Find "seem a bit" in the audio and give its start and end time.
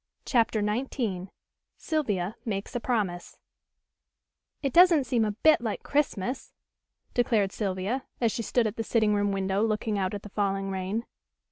5.03-5.61